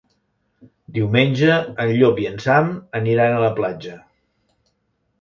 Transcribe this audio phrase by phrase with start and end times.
[0.97, 4.03] Diumenge en Llop i en Sam aniran a la platja.